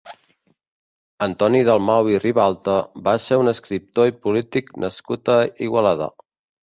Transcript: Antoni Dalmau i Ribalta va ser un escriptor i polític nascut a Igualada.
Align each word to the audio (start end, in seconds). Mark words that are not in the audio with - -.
Antoni 1.25 1.59
Dalmau 1.67 2.09
i 2.13 2.17
Ribalta 2.23 2.77
va 3.09 3.15
ser 3.27 3.39
un 3.43 3.53
escriptor 3.55 4.13
i 4.13 4.17
polític 4.25 4.73
nascut 4.85 5.33
a 5.35 5.41
Igualada. 5.69 6.09